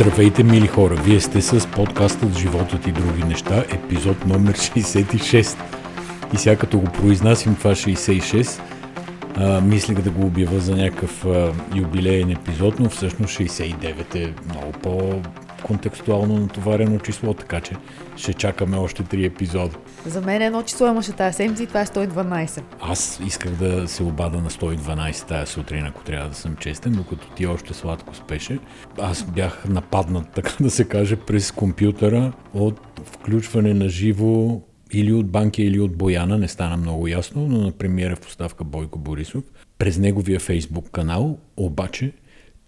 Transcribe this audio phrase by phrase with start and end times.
[0.00, 0.94] Здравейте, мили хора!
[0.94, 5.58] Вие сте с подкастът Животът и други неща, епизод номер 66.
[6.34, 8.60] И сега като го произнасям това 66,
[9.36, 14.72] а, мислех да го обява за някакъв а, юбилеен епизод, но всъщност 69 е много
[14.72, 15.22] по
[15.62, 17.74] контекстуално натоварено число, така че
[18.16, 19.76] ще чакаме още три епизода.
[20.06, 22.62] За мен едно число имаше тази седмица и това е 112.
[22.80, 27.30] Аз исках да се обада на 112 тази сутрин, ако трябва да съм честен, докато
[27.30, 28.58] ти още сладко спеше.
[29.00, 34.60] Аз бях нападнат, така да се каже, през компютъра от включване на живо
[34.92, 38.64] или от Банки, или от Бояна, не стана много ясно, но на премиера в поставка
[38.64, 39.44] Бойко Борисов,
[39.78, 42.12] през неговия фейсбук канал, обаче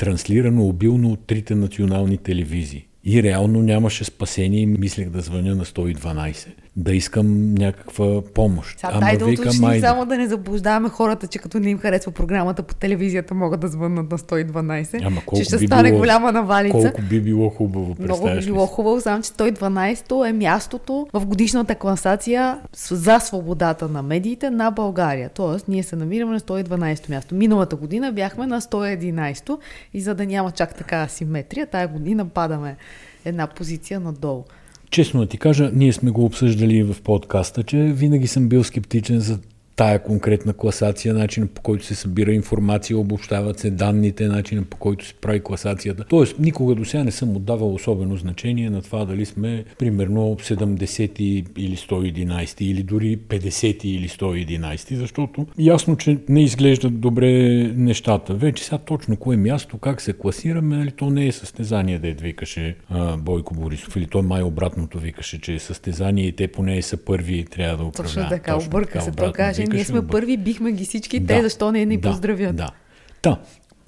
[0.01, 2.87] транслирано обилно от трите национални телевизии.
[3.05, 8.79] И реално нямаше спасение и мислех да звъня на 112 да искам някаква помощ.
[8.79, 11.79] Сега, Ама дай да вика, уточним, само да не заблуждаваме хората, че като не им
[11.79, 15.07] харесва програмата по телевизията, могат да звъннат на 112.
[15.07, 16.79] Ама колко че ще би стане било, голяма навалица.
[16.79, 21.75] Колко би било хубаво, Много би било хубаво, само че 112 е мястото в годишната
[21.75, 22.59] класация
[22.91, 25.31] за свободата на медиите на България.
[25.35, 27.35] Тоест, ние се намираме на 112 място.
[27.35, 29.59] Миналата година бяхме на 111
[29.95, 32.77] и за да няма чак така асиметрия, тая година падаме
[33.25, 34.45] една позиция надолу.
[34.91, 39.21] Честно да ти кажа, ние сме го обсъждали в подкаста, че винаги съм бил скептичен
[39.21, 39.39] за
[39.81, 45.07] тая конкретна класация, начина по който се събира информация, обобщават се данните, начина по който
[45.07, 46.05] се прави класацията.
[46.09, 51.21] Тоест, никога до сега не съм отдавал особено значение на това дали сме примерно 70
[51.57, 57.31] или 111 или дори 50 или 111, защото ясно, че не изглеждат добре
[57.77, 58.35] нещата.
[58.35, 62.13] Вече сега точно кое място, как се класираме, нали, то не е състезание, да е
[62.13, 66.83] викаше а, Бойко Борисов, или той май обратното викаше, че е състезание и те поне
[66.83, 68.15] са първи и трябва да управляват.
[68.15, 71.73] Точно така, обърка се, той каже, ние сме първи, бихме ги всички, да, те защо
[71.73, 72.57] не ни да, поздравят?
[72.57, 72.71] Да.
[73.23, 73.41] Да.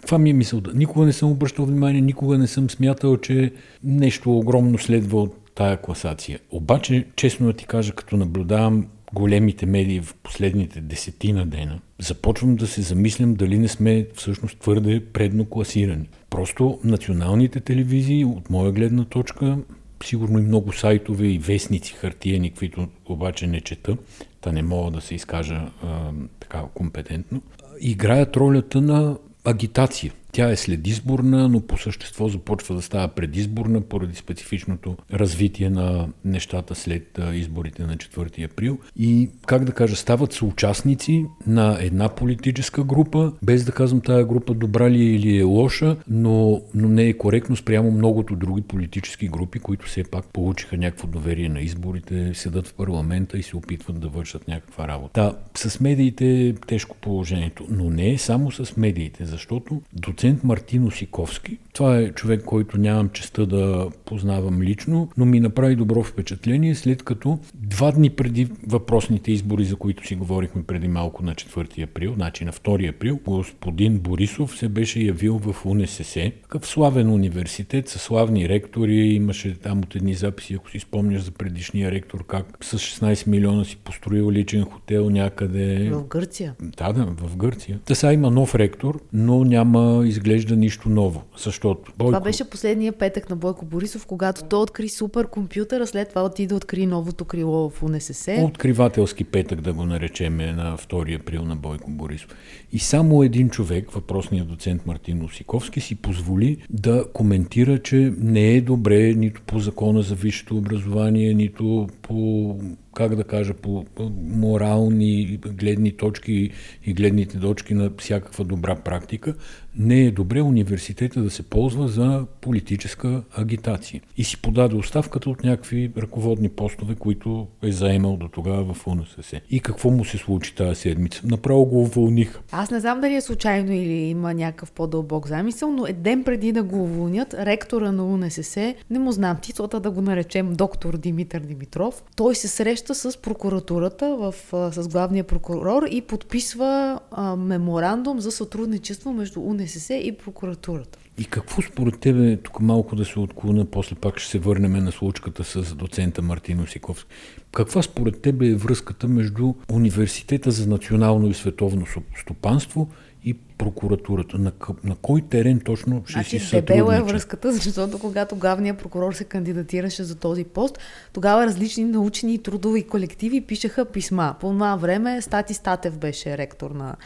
[0.07, 0.71] Това ми е мисълта.
[0.75, 3.53] Никога не съм обръщал внимание, никога не съм смятал, че
[3.85, 6.39] нещо огромно следва от тая класация.
[6.51, 12.67] Обаче, честно да ти кажа, като наблюдавам големите медии в последните десетина дена, започвам да
[12.67, 16.09] се замислям дали не сме всъщност твърде предно класирани.
[16.31, 19.59] Просто националните телевизии, от моя гледна точка,
[20.05, 23.97] сигурно и много сайтове и вестници хартиени, които обаче не чета,
[24.41, 27.43] та не мога да се изкажа а, така компетентно,
[27.81, 30.13] играят ролята на агитация.
[30.33, 36.75] Тя е следизборна, но по същество започва да става предизборна поради специфичното развитие на нещата
[36.75, 38.79] след изборите на 4 април.
[38.97, 44.55] И, как да кажа, стават съучастници на една политическа група, без да казвам тая група
[44.55, 49.29] добра ли е или е лоша, но, но не е коректно спрямо многото други политически
[49.29, 54.01] групи, които все пак получиха някакво доверие на изборите, седат в парламента и се опитват
[54.01, 55.21] да вършат някаква работа.
[55.21, 55.37] Да,
[55.69, 60.87] с медиите е тежко положението, но не е само с медиите, защото до доцент Мартин
[60.87, 61.59] Осиковски.
[61.73, 67.03] Това е човек, който нямам честа да познавам лично, но ми направи добро впечатление, след
[67.03, 72.15] като два дни преди въпросните избори, за които си говорихме преди малко на 4 април,
[72.15, 77.99] значи на 2 април, господин Борисов се беше явил в УНСС, такъв славен университет с
[77.99, 82.79] славни ректори, имаше там от едни записи, ако си спомняш за предишния ректор, как с
[82.79, 85.91] 16 милиона си построил личен хотел някъде.
[85.91, 86.55] В Гърция.
[86.61, 87.81] Да, да, в Гърция.
[87.85, 91.93] Та сега има нов ректор, но няма изглежда нищо ново, защото...
[91.99, 92.11] Бойко...
[92.11, 96.49] Това беше последния петък на Бойко Борисов, когато той откри суперкомпютър, а след това отиде
[96.49, 98.43] да откри новото крило в УНСС.
[98.45, 102.31] Откривателски петък, да го наречем, на 2 април на Бойко Борисов.
[102.73, 108.61] И само един човек, въпросният доцент Мартин Осиковски, си позволи да коментира, че не е
[108.61, 112.57] добре нито по закона за висшето образование, нито по
[112.95, 113.85] как да кажа, по
[114.29, 116.51] морални гледни точки
[116.87, 119.35] и гледните точки на всякаква добра практика,
[119.77, 124.01] не е добре университета да се ползва за политическа агитация.
[124.17, 129.41] И си подаде оставката от някакви ръководни постове, които е заемал до тогава в УНСС.
[129.51, 131.21] И какво му се случи тази седмица?
[131.25, 132.41] Направо го уволниха.
[132.53, 136.53] Аз не знам дали е случайно или има някакъв по-дълбок замисъл, но е ден преди
[136.53, 141.41] да го уволнят, ректора на УНСС, не му знам титлата да го наречем доктор Димитър
[141.41, 144.35] Димитров, той се среща с прокуратурата, в,
[144.73, 150.99] с главния прокурор и подписва а, меморандум за сътрудничество между УНСС НСС и прокуратурата.
[151.19, 154.93] И какво според тебе, тук малко да се отклоня, после пак ще се върнем на
[154.93, 157.11] случката с доцента Мартин Осиковски.
[157.53, 161.87] Каква според тебе е връзката между Университета за национално и световно
[162.21, 162.89] стопанство
[163.25, 164.39] и прокуратурата?
[164.39, 164.53] На,
[164.85, 166.97] на кой терен точно ще значи, си сътрудничи?
[166.99, 170.79] е връзката, защото когато главният прокурор се кандидатираше за този пост,
[171.13, 174.35] тогава различни научни и трудови колективи пишеха писма.
[174.41, 176.97] По това време Стати Статев беше ректор на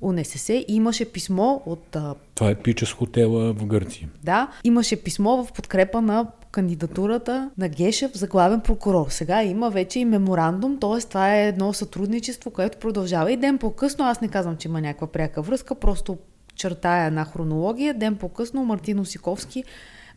[0.00, 1.96] УНСС имаше писмо от...
[2.34, 4.08] Това е пича с хотела в Гърция.
[4.24, 9.06] Да, имаше писмо в подкрепа на кандидатурата на Гешев за главен прокурор.
[9.08, 11.00] Сега има вече и меморандум, т.е.
[11.00, 14.04] това е едно сътрудничество, което продължава и ден по-късно.
[14.04, 16.18] Аз не казвам, че има някаква пряка връзка, просто
[16.54, 17.94] чертая една хронология.
[17.94, 19.64] Ден по-късно Мартин Осиковски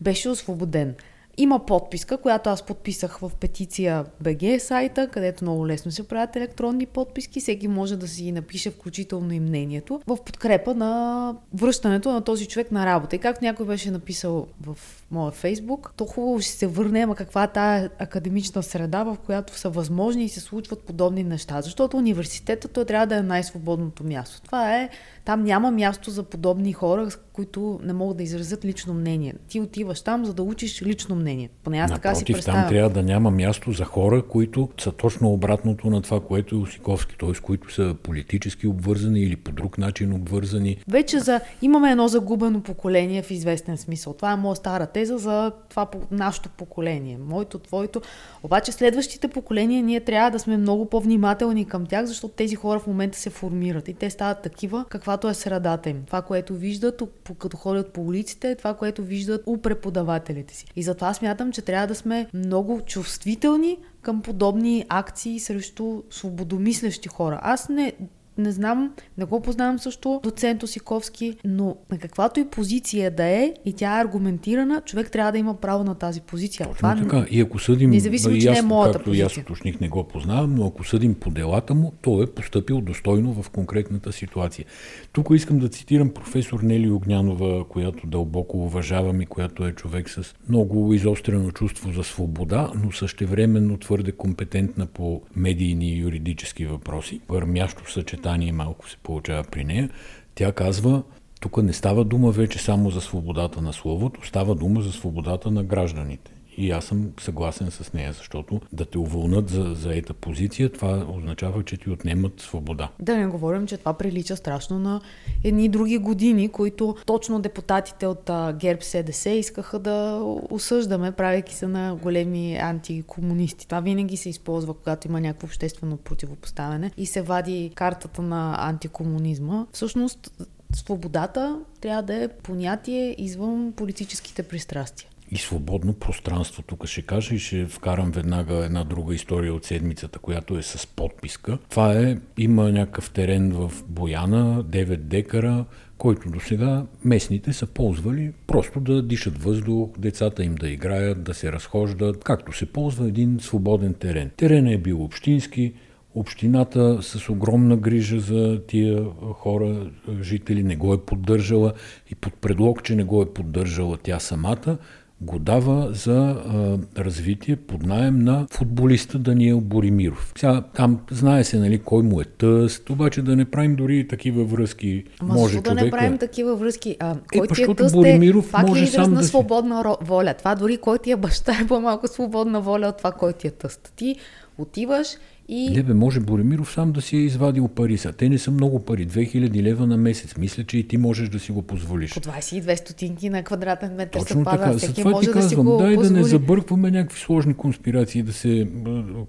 [0.02, 0.96] беше освободен.
[1.38, 6.86] Има подписка, която аз подписах в петиция BG сайта, където много лесно се правят електронни
[6.86, 7.40] подписки.
[7.40, 12.72] Всеки може да си напише включително и мнението в подкрепа на връщането на този човек
[12.72, 13.16] на работа.
[13.16, 14.78] И както някой беше написал в
[15.12, 19.58] моя фейсбук, то хубаво ще се върне, ама каква е тая академична среда, в която
[19.58, 21.62] са възможни и се случват подобни неща.
[21.62, 24.42] Защото университетът той трябва да е най-свободното място.
[24.42, 24.90] Това е
[25.26, 29.34] там няма място за подобни хора, които не могат да изразят лично мнение.
[29.48, 31.50] Ти отиваш там, за да учиш лично мнение.
[31.64, 32.62] Поне аз Напротив, така си представям.
[32.62, 36.58] там трябва да няма място за хора, които са точно обратното на това, което е
[36.58, 37.34] Осиковски, т.е.
[37.42, 40.78] които са политически обвързани или по друг начин обвързани.
[40.88, 41.42] Вече за...
[41.62, 44.14] имаме едно загубено поколение в известен смисъл.
[44.14, 47.18] Това е моя стара теза за това нашето поколение.
[47.18, 48.02] Моето, твоето.
[48.44, 52.88] Обаче следващите поколения ние трябва да сме много по-внимателни към тях, защото тези хора в
[52.88, 56.04] момента се формират и те стават такива, каквато е средата им.
[56.06, 57.02] Това, което виждат,
[57.38, 60.66] като ходят по улиците, е това, което виждат у преподавателите си.
[60.76, 67.40] И затова смятам, че трябва да сме много чувствителни към подобни акции срещу свободомислещи хора.
[67.44, 67.94] Аз не
[68.38, 73.54] не знам, не го познавам също доцент Осиковски, но на каквато и позиция да е
[73.66, 76.66] и тя е аргументирана, човек трябва да има право на тази позиция.
[76.66, 77.26] Точно Това така.
[77.30, 79.26] И ако съдим, независимо, че не е моята както позиция.
[79.26, 83.44] аз уточних, не го познавам, но ако съдим по делата му, той е поступил достойно
[83.44, 84.66] в конкретната ситуация.
[85.12, 90.36] Тук искам да цитирам професор Нели Огнянова, която дълбоко уважавам и която е човек с
[90.50, 97.22] много изострено чувство за свобода, но същевременно твърде компетентна по медийни и юридически въпроси.
[97.30, 99.90] Върмящо съчетание съчетание малко се получава при нея.
[100.36, 101.04] Тя казва,
[101.42, 105.64] тук не става дума вече само за свободата на словото, става дума за свободата на
[105.64, 106.33] гражданите.
[106.58, 111.06] И аз съм съгласен с нея, защото да те уволнат за, за ета позиция, това
[111.18, 112.90] означава, че ти отнемат свобода.
[113.00, 115.02] Да не говорим, че това прилича страшно на
[115.44, 121.96] едни други години, които точно депутатите от ГЕРБ СДС искаха да осъждаме, правейки се на
[121.96, 123.68] големи антикомунисти.
[123.68, 129.66] Това винаги се използва, когато има някакво обществено противопоставяне и се вади картата на антикомунизма.
[129.72, 130.32] Всъщност,
[130.76, 136.64] свободата трябва да е понятие извън политическите пристрастия и свободно пространство.
[136.64, 140.88] Тук ще кажа и ще вкарам веднага една друга история от седмицата, която е с
[140.88, 141.58] подписка.
[141.70, 145.66] Това е, има някакъв терен в Бояна, 9 декара,
[145.98, 151.34] който до сега местните са ползвали просто да дишат въздух, децата им да играят, да
[151.34, 154.32] се разхождат, както се ползва един свободен терен.
[154.38, 155.74] Теренът е бил общински,
[156.16, 159.92] Общината с огромна грижа за тия хора,
[160.22, 161.74] жители, не го е поддържала
[162.12, 164.78] и под предлог, че не го е поддържала тя самата,
[165.24, 170.34] го дава за а, развитие под найем на футболиста Даниел Боримиров.
[170.38, 174.44] Сега там знае се нали, кой му е тъст, обаче да не правим дори такива
[174.44, 175.04] връзки.
[175.20, 176.98] Ама може да не правим такива връзки?
[177.00, 179.28] А, е, кой ти е тъст Боримиров е, пак може е израз сам на да
[179.28, 180.06] свободна си...
[180.06, 180.34] воля.
[180.34, 183.52] Това дори кой ти е баща е по-малко свободна воля от това, кой ти е
[183.52, 183.94] тъст.
[183.96, 184.16] Ти
[184.58, 185.08] отиваш
[185.48, 185.70] и...
[185.70, 187.98] Не бе, може Боремиров сам да си е извадил пари.
[187.98, 188.12] Са.
[188.14, 189.08] Те не са много пари.
[189.08, 190.38] 2000 лева на месец.
[190.38, 192.14] Мисля, че и ти можеш да си го позволиш.
[192.14, 194.64] По 22 стотинки на квадратен метър Точно пада.
[194.64, 194.78] така.
[194.78, 195.66] Всеки това може ти да си казвам.
[195.66, 196.14] го Дай позволи.
[196.14, 198.68] да не забъркваме някакви сложни конспирации, да се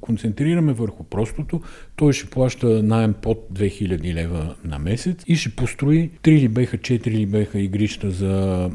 [0.00, 1.60] концентрираме върху простото.
[1.96, 6.78] Той ще плаща найем под 2000 лева на месец и ще построи 3 или беха,
[6.78, 8.70] 4 или беха игрища за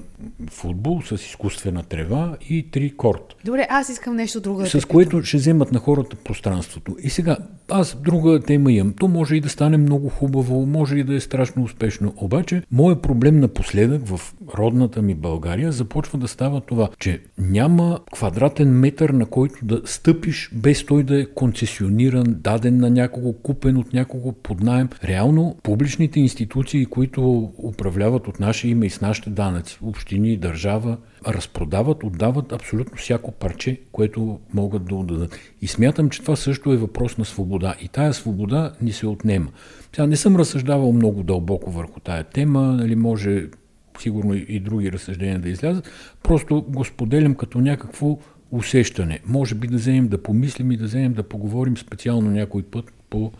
[0.49, 3.35] футбол с изкуствена трева и 3 корт.
[3.45, 4.65] Добре, аз искам нещо друго.
[4.65, 6.95] С което ще вземат на хората пространството.
[7.03, 7.28] И сега,
[7.71, 8.93] аз друга тема имам.
[8.99, 12.13] То може и да стане много хубаво, може и да е страшно успешно.
[12.17, 18.69] Обаче, моят проблем напоследък в родната ми България започва да става това, че няма квадратен
[18.79, 23.93] метър, на който да стъпиш, без той да е концесиониран, даден на някого, купен от
[23.93, 24.89] някого под найем.
[25.03, 32.03] Реално, публичните институции, които управляват от наше име и с нашите данъци, общини, държава, разпродават,
[32.03, 35.39] отдават абсолютно всяко парче, което могат да отдадат.
[35.61, 37.75] И смятам, че това също е въпрос на свобода.
[37.81, 39.49] И тая свобода ни се отнема.
[39.95, 43.47] Сега не съм разсъждавал много дълбоко върху тая тема, нали, може
[43.99, 45.89] сигурно и други разсъждения да излязат.
[46.23, 48.17] Просто го споделям като някакво
[48.51, 49.19] усещане.
[49.27, 53.31] Може би да вземем да помислим и да вземем да поговорим специално някой път по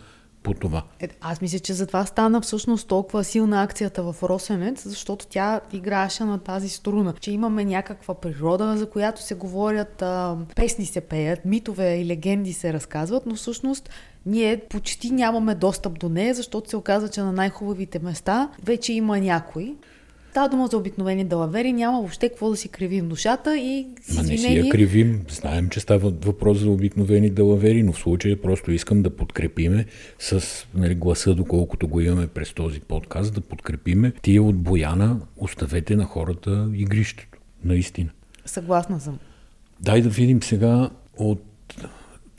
[0.42, 0.82] по това.
[1.00, 6.24] Е, аз мисля, че затова стана всъщност толкова силна акцията в Росенец, защото тя играеше
[6.24, 11.44] на тази струна, че имаме някаква природа, за която се говорят, а, песни се пеят,
[11.44, 13.90] митове и легенди се разказват, но всъщност
[14.26, 19.18] ние почти нямаме достъп до нея, защото се оказа, че на най-хубавите места вече има
[19.18, 19.76] някой.
[20.30, 24.22] Става дума за обикновени далавери, няма въобще какво да си кривим душата и с Ма
[24.22, 28.72] не си я кривим, знаем, че става въпрос за обикновени далавери, но в случая просто
[28.72, 29.86] искам да подкрепиме
[30.18, 30.44] с
[30.74, 36.04] нали, гласа, доколкото го имаме през този подкаст, да подкрепиме тия от Бояна, оставете на
[36.04, 37.38] хората игрището.
[37.64, 38.10] Наистина.
[38.44, 39.18] Съгласна съм.
[39.80, 41.44] Дай да видим сега от,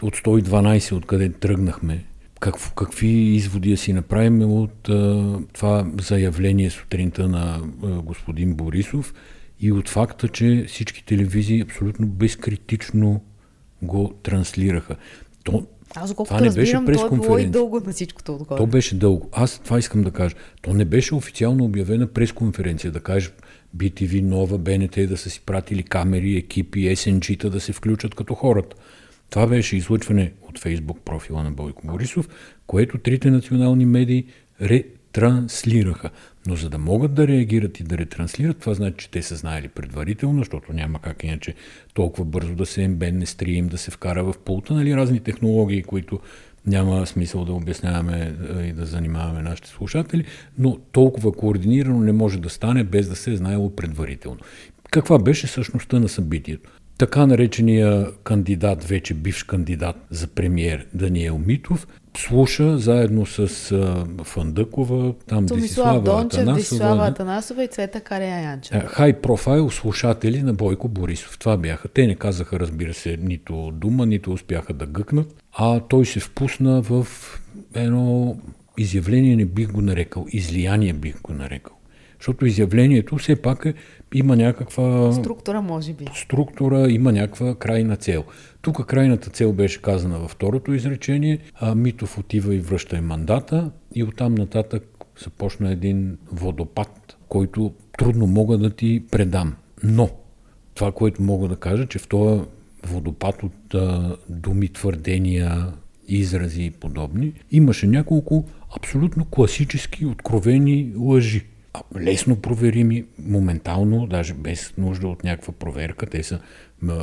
[0.01, 2.05] от 112, откъде тръгнахме,
[2.41, 9.13] как, какви изводи си направим от а, това заявление сутринта на а, господин Борисов
[9.59, 13.21] и от факта, че всички телевизии абсолютно безкритично
[13.81, 14.95] го транслираха.
[15.43, 18.57] То, Аз това не разбирам, беше то е било и дълго на всичкото отгоре.
[18.57, 19.29] То беше дълго.
[19.31, 20.35] Аз това искам да кажа.
[20.61, 23.33] То не беше официално обявена пресконференция, да кажеш
[23.77, 28.75] BTV, Нова, БНТ да са си пратили камери, екипи, SNG-та да се включат като хората.
[29.31, 32.29] Това беше излъчване от Фейсбук профила на Бойко Борисов,
[32.67, 34.25] което трите национални медии
[34.61, 36.09] ретранслираха.
[36.47, 39.67] Но за да могат да реагират и да ретранслират, това значи, че те са знаели
[39.67, 41.53] предварително, защото няма как иначе
[41.93, 46.19] толкова бързо да се ембенне стрим, да се вкара в пулта, нали, разни технологии, които
[46.67, 50.25] няма смисъл да обясняваме и да занимаваме нашите слушатели,
[50.57, 54.39] но толкова координирано не може да стане без да се е знаело предварително.
[54.91, 56.80] Каква беше същността на събитието?
[57.01, 65.13] Така наречения кандидат, вече бивш кандидат за премиер Даниел Митов, слуша заедно с а, Фандъкова,
[65.27, 68.81] там Томислав Дончев, Десислава Атанасова и Цвета Кария Янчева.
[68.87, 71.39] Хай профайл слушатели на Бойко Борисов.
[71.39, 71.87] Това бяха.
[71.87, 76.81] Те не казаха, разбира се, нито дума, нито успяха да гъкнат, а той се впусна
[76.81, 77.07] в
[77.75, 78.37] едно
[78.77, 81.73] изявление, не бих го нарекал, излияние бих го нарекал.
[82.21, 83.73] Защото изявлението все пак е,
[84.13, 85.13] има някаква...
[85.13, 86.05] Структура, може би.
[86.15, 88.23] Структура, има някаква крайна цел.
[88.61, 93.71] Тук крайната цел беше казана във второто изречение, а Митов отива и връща и мандата
[93.95, 94.83] и оттам нататък
[95.23, 99.55] започна един водопад, който трудно мога да ти предам.
[99.83, 100.09] Но
[100.75, 102.41] това, което мога да кажа, че в този
[102.87, 105.67] водопад от а, думи, твърдения,
[106.07, 108.45] изрази и подобни, имаше няколко
[108.77, 111.50] абсолютно класически, откровени лъжи
[111.99, 116.05] лесно проверими, моментално, даже без нужда от някаква проверка.
[116.05, 116.39] Те са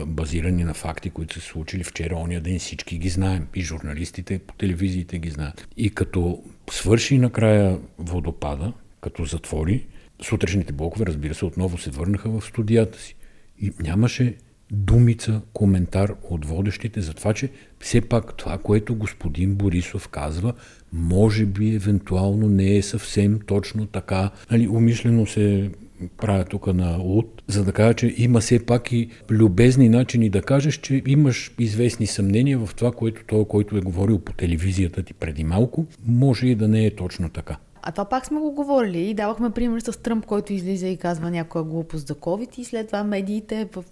[0.06, 3.46] базирани на факти, които са случили вчера, ония ден, всички ги знаем.
[3.54, 5.68] И журналистите по телевизиите ги знаят.
[5.76, 9.86] И като свърши накрая водопада, като затвори,
[10.22, 13.14] сутрешните блокове, разбира се, отново се върнаха в студията си.
[13.60, 14.36] И нямаше
[14.70, 20.52] думица, коментар от водещите за това, че все пак това, което господин Борисов казва,
[20.92, 24.30] може би евентуално не е съвсем точно така.
[24.50, 25.70] Нали, умишлено се
[26.16, 30.42] правя тук на луд, за да кажа, че има все пак и любезни начини да
[30.42, 35.14] кажеш, че имаш известни съмнения в това, което той, който е говорил по телевизията ти
[35.14, 37.56] преди малко, може и да не е точно така.
[37.82, 41.30] А това пак сме го говорили и давахме пример с Тръмп, който излиза и казва
[41.30, 43.84] някоя глупост за COVID и след това медиите в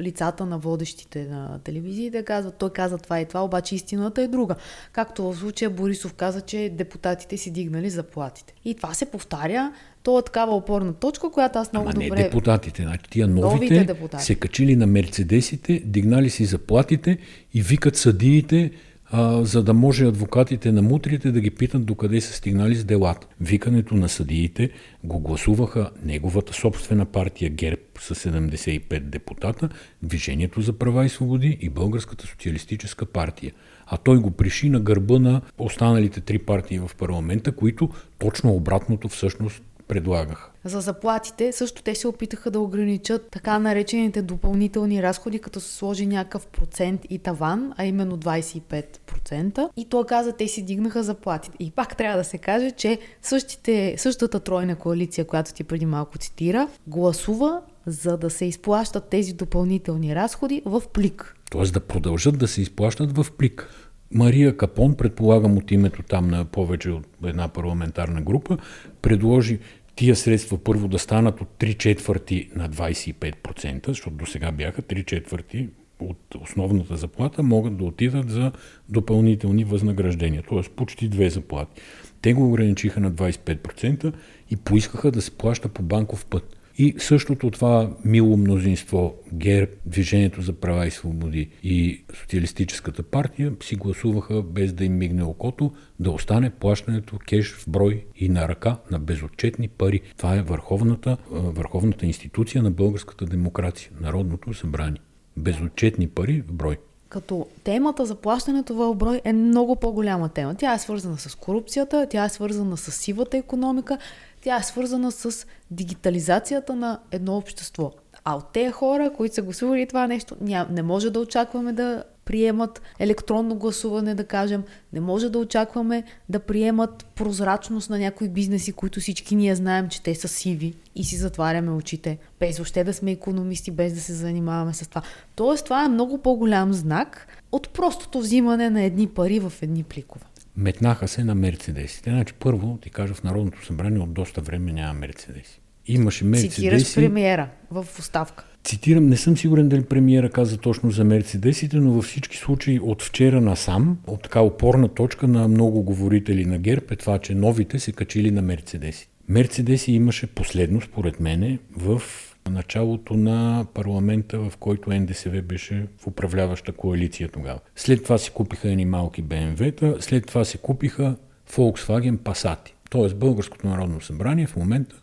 [0.00, 4.54] лицата на водещите на телевизиите казват, той каза това и това, обаче истината е друга.
[4.92, 8.54] Както в случая Борисов каза, че депутатите си дигнали заплатите.
[8.64, 9.72] И това се повтаря,
[10.02, 12.16] то е такава опорна точка, която аз много Ама добре...
[12.16, 17.18] не депутатите, значи тия новите, новите се качили на мерцедесите, дигнали си заплатите
[17.54, 18.70] и викат съдиите,
[19.14, 23.26] а, за да може адвокатите на мутрите да ги питат докъде са стигнали с делата.
[23.40, 24.70] Викането на съдиите
[25.04, 29.68] го гласуваха неговата собствена партия ГЕРБ с 75 депутата,
[30.02, 33.52] Движението за права и свободи и Българската социалистическа партия.
[33.86, 39.08] А той го приши на гърба на останалите три партии в парламента, които точно обратното
[39.08, 40.50] всъщност предлагаха.
[40.64, 46.06] За заплатите също те се опитаха да ограничат така наречените допълнителни разходи, като се сложи
[46.06, 49.68] някакъв процент и таван, а именно 25%.
[49.76, 51.56] И то каза, те си дигнаха заплатите.
[51.60, 56.18] И пак трябва да се каже, че същите, същата тройна коалиция, която ти преди малко
[56.18, 61.36] цитира, гласува за да се изплащат тези допълнителни разходи в плик.
[61.50, 63.68] Тоест да продължат да се изплащат в плик.
[64.14, 68.58] Мария Капон, предполагам от името там на повече от една парламентарна група,
[69.02, 69.58] предложи
[69.96, 75.04] тия средства първо да станат от 3 четвърти на 25%, защото до сега бяха 3
[75.04, 75.68] четвърти
[76.00, 78.52] от основната заплата могат да отидат за
[78.88, 80.62] допълнителни възнаграждения, т.е.
[80.76, 81.82] почти две заплати.
[82.22, 84.12] Те го ограничиха на 25%
[84.50, 86.56] и поискаха да се плаща по банков път.
[86.82, 93.76] И същото това мило мнозинство, ГЕРБ, Движението за права и свободи и Социалистическата партия си
[93.76, 98.76] гласуваха без да им мигне окото да остане плащането кеш в брой и на ръка
[98.90, 100.00] на безотчетни пари.
[100.16, 105.00] Това е върховната, върховната институция на българската демокрация, Народното събрание.
[105.36, 106.76] Безотчетни пари в брой
[107.12, 110.54] като темата за плащането в брой е много по-голяма тема.
[110.54, 113.98] Тя е свързана с корупцията, тя е свързана с сивата економика,
[114.42, 117.92] тя е свързана с дигитализацията на едно общество.
[118.24, 122.04] А от тези хора, които са гласували това нещо, ням, не може да очакваме да
[122.24, 124.62] приемат електронно гласуване, да кажем.
[124.92, 130.02] Не може да очакваме да приемат прозрачност на някои бизнеси, които всички ние знаем, че
[130.02, 134.12] те са сиви и си затваряме очите, без още да сме економисти, без да се
[134.12, 135.02] занимаваме с това.
[135.34, 140.24] Тоест, това е много по-голям знак от простото взимане на едни пари в едни пликове.
[140.56, 142.10] Метнаха се на мерцедесите.
[142.10, 145.60] Значи, първо, ти кажа, в Народното събрание от доста време няма мерцедеси.
[145.86, 146.54] Имаше мерцедеси.
[146.54, 148.44] Цитираш премиера в оставка.
[148.64, 153.02] Цитирам, не съм сигурен дали премиера каза точно за мерцедесите, но във всички случаи от
[153.02, 157.78] вчера насам, от така опорна точка на много говорители на ГЕРБ е това, че новите
[157.78, 159.08] се качили на мерцедеси.
[159.28, 162.02] Мерцедеси имаше последно, според мене, в
[162.50, 167.58] началото на парламента, в който НДСВ беше в управляваща коалиция тогава.
[167.76, 171.16] След това си купиха едни малки БМВ-та, след това се купиха
[171.50, 172.68] Volkswagen Passat.
[172.90, 174.96] Тоест Българското народно събрание в момента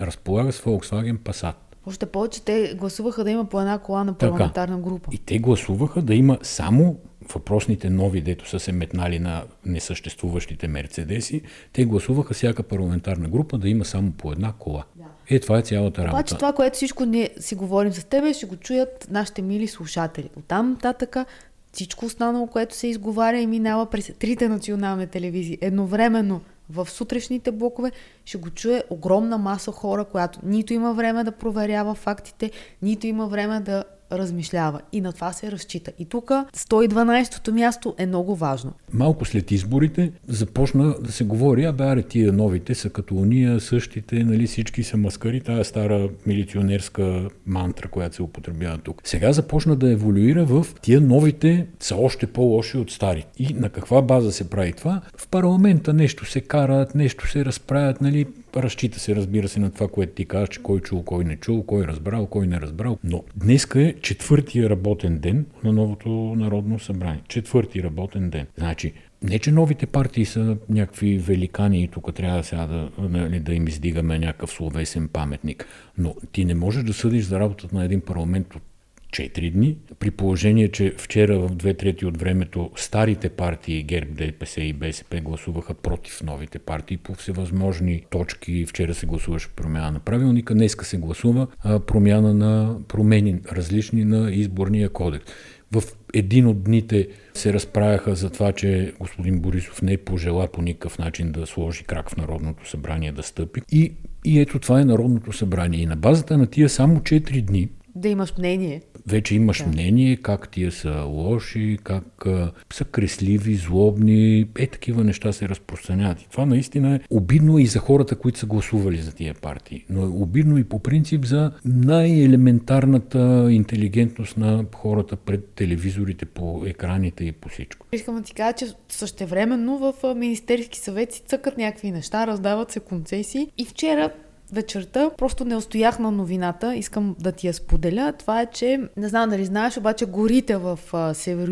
[0.00, 1.54] разполага с Volkswagen Passat.
[1.86, 4.88] Още повече те гласуваха да има по една кола на парламентарна така.
[4.88, 5.10] група.
[5.12, 6.96] И те гласуваха да има само
[7.34, 11.42] въпросните нови, дето са се метнали на несъществуващите мерцедеси,
[11.72, 14.84] те гласуваха всяка парламентарна група да има само по една кола.
[14.96, 15.04] Да.
[15.30, 16.16] Е, това е цялата работа.
[16.16, 20.30] Обаче това, което всичко ние си говорим с тебе, ще го чуят нашите мили слушатели.
[20.36, 21.24] Оттам нататъка
[21.72, 27.92] всичко останало, което се изговаря и минава през трите национални телевизии едновременно в сутрешните блокове
[28.24, 32.50] ще го чуе огромна маса хора, която нито има време да проверява фактите,
[32.82, 34.80] нито има време да размишлява.
[34.92, 35.92] И на това се разчита.
[35.98, 38.72] И тук 112-то място е много важно.
[38.92, 44.24] Малко след изборите започна да се говори, а бе, тия новите са като уния, същите,
[44.24, 49.00] нали, всички са маскари, тая стара милиционерска мантра, която се употребява тук.
[49.04, 53.26] Сега започна да еволюира в тия новите са още по-лоши от стари.
[53.38, 55.00] И на каква база се прави това?
[55.16, 58.26] В парламента нещо се карат, нещо се разправят, нали,
[58.56, 61.62] Разчита се, разбира се, на това, което ти казваш, че кой чул, кой не чул,
[61.62, 62.98] кой разбрал, кой не разбрал.
[63.04, 67.22] Но днеска е четвъртия работен ден на новото Народно събрание.
[67.28, 68.46] Четвърти работен ден.
[68.58, 73.54] Значи, не, че новите партии са някакви великани и тук трябва сега да, нали, да
[73.54, 75.66] им издигаме някакъв словесен паметник.
[75.98, 78.62] Но ти не можеш да съдиш за работата на един парламент от
[79.10, 84.60] 4 дни, при положение, че вчера в две трети от времето старите партии ГЕРБ, ДПС
[84.60, 88.66] и БСП гласуваха против новите партии по всевъзможни точки.
[88.66, 91.46] Вчера се гласуваше промяна на правилника, днеска се гласува
[91.86, 95.32] промяна на промени различни на изборния кодекс.
[95.72, 95.82] В
[96.14, 101.32] един от дните се разправяха за това, че господин Борисов не пожела по никакъв начин
[101.32, 103.60] да сложи крак в Народното събрание да стъпи.
[103.72, 103.92] И,
[104.24, 105.80] и ето това е Народното събрание.
[105.80, 109.66] И на базата на тия само 4 дни да имаш мнение вече имаш да.
[109.66, 116.22] мнение как тия са лоши, как а, са кресливи, злобни, е такива неща се разпространяват.
[116.22, 120.02] И това наистина е обидно и за хората, които са гласували за тия партии, но
[120.02, 127.32] е обидно и по принцип за най-елементарната интелигентност на хората пред телевизорите, по екраните и
[127.32, 127.86] по всичко.
[127.92, 132.80] Искам да ти кажа, че същевременно в Министерски съвет си цъкат някакви неща, раздават се
[132.80, 134.10] концесии и вчера
[134.52, 138.12] вечерта просто не устоях на новината, искам да ти я споделя.
[138.18, 140.78] Това е, че, не знам дали знаеш, обаче горите в
[141.14, 141.50] северо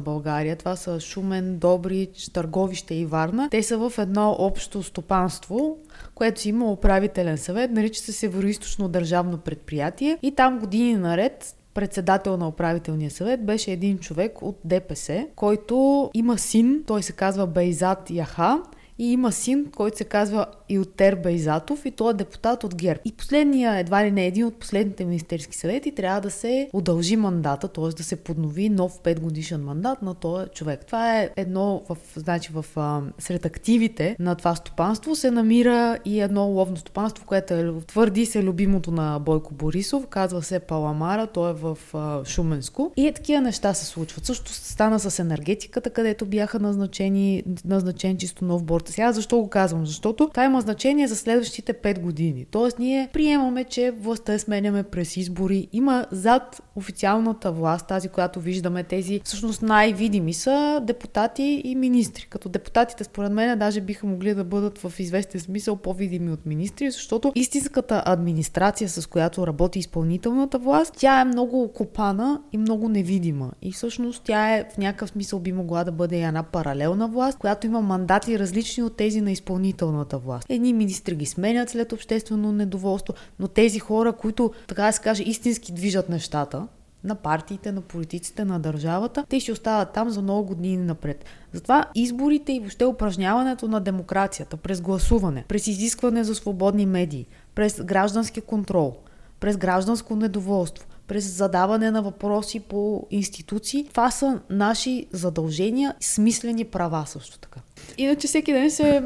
[0.00, 5.78] България, това са Шумен, Добрич, Търговище и Варна, те са в едно общо стопанство,
[6.14, 12.36] което си има управителен съвет, нарича се Североизточно държавно предприятие и там години наред председател
[12.36, 18.10] на управителния съвет беше един човек от ДПС, който има син, той се казва Бейзат
[18.10, 18.62] Яха
[19.00, 23.00] и има син, който се казва Илтер Байзатов и той е депутат от ГЕРБ.
[23.04, 27.68] И последния, едва ли не един от последните министерски съвети, трябва да се удължи мандата,
[27.68, 27.88] т.е.
[27.88, 30.86] да се поднови нов 5 годишен мандат на този човек.
[30.86, 36.20] Това е едно, в, значи в, а, сред активите на това стопанство се намира и
[36.20, 41.50] едно ловно стопанство, което е, твърди се любимото на Бойко Борисов, казва се Паламара, той
[41.50, 42.92] е в а, Шуменско.
[42.96, 44.26] И е такива неща се случват.
[44.26, 48.94] Също стана с енергетиката, където бяха назначени, назначен чисто нов борт работа.
[48.94, 49.86] Сега защо го казвам?
[49.86, 52.46] Защото това има значение за следващите 5 години.
[52.50, 55.68] Тоест ние приемаме, че властта сменяме през избори.
[55.72, 62.26] Има зад официалната власт, тази, която виждаме, тези всъщност най-видими са депутати и министри.
[62.30, 66.90] Като депутатите, според мен, даже биха могли да бъдат в известен смисъл по-видими от министри,
[66.90, 73.50] защото истинската администрация, с която работи изпълнителната власт, тя е много окопана и много невидима.
[73.62, 77.66] И всъщност тя е в някакъв смисъл би могла да бъде една паралелна власт, която
[77.66, 80.46] има мандати различни от тези на изпълнителната власт.
[80.48, 85.22] Едни министри ги сменят след обществено недоволство, но тези хора, които, така да се каже,
[85.22, 86.66] истински движат нещата,
[87.04, 91.24] на партиите, на политиците, на държавата, те ще остават там за много години напред.
[91.52, 97.82] Затова изборите и въобще упражняването на демокрацията през гласуване, през изискване за свободни медии, през
[97.82, 98.96] граждански контрол,
[99.40, 103.84] през гражданско недоволство, през задаване на въпроси по институции.
[103.90, 107.60] Това са наши задължения, смислени права също така.
[107.98, 109.02] Иначе всеки ден се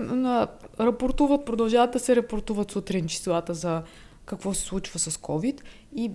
[0.81, 3.83] рапортуват, продължават да се рапортуват сутрин числата за
[4.25, 5.61] какво се случва с COVID
[5.97, 6.11] и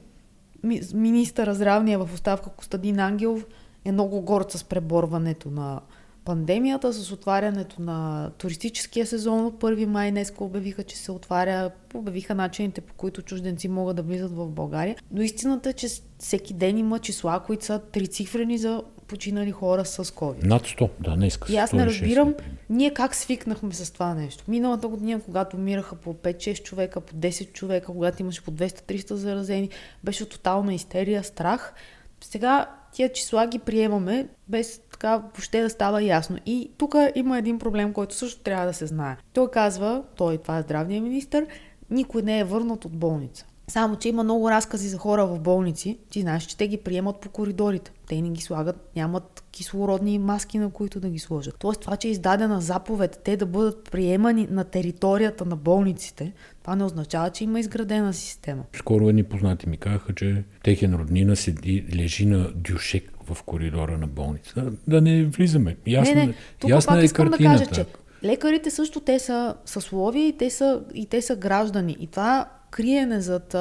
[0.94, 3.46] министър здравния в оставка Костадин Ангелов
[3.86, 5.82] е много горд с преборването на
[6.26, 12.36] пандемията, с отварянето на туристическия сезон от 1 май днес обявиха, че се отваря, обявиха
[12.36, 14.96] начините по които чужденци могат да влизат в България.
[15.12, 15.88] Но истината е, че
[16.20, 20.44] всеки ден има числа, които са трицифрени за починали хора с COVID.
[20.44, 21.40] Над 100, да, днес.
[21.50, 22.36] И аз не разбирам
[22.70, 24.44] ние как свикнахме с това нещо.
[24.48, 29.70] Миналата година, когато умираха по 5-6 човека, по 10 човека, когато имаше по 200-300 заразени,
[30.04, 31.74] беше тотална истерия, страх.
[32.22, 36.38] Сега тия числа ги приемаме без така въобще да става ясно.
[36.46, 39.18] И тук има един проблем, който също трябва да се знае.
[39.34, 41.46] Той казва, той това е здравният министр,
[41.90, 43.46] никой не е върнат от болница.
[43.70, 45.98] Само, че има много разкази за хора в болници.
[46.10, 47.92] Ти знаеш, че те ги приемат по коридорите.
[48.08, 51.56] Те не ги слагат, нямат кислородни маски, на които да ги сложат.
[51.60, 56.76] Тоест, това, че е издадена заповед те да бъдат приемани на територията на болниците, това
[56.76, 58.64] не означава, че има изградена система.
[58.76, 64.08] Скоро едни познати ми казаха, че техен роднина седи, лежи на дюшек в коридора на
[64.08, 64.72] болница.
[64.88, 65.78] Да не влизаме.
[65.88, 66.34] Ясна, не, не.
[66.60, 67.64] Тук ясна пак е искам картината.
[67.64, 71.98] да кажа, че лекарите също те са съсловия и те са, и те са граждани.
[72.00, 73.56] И това криене зад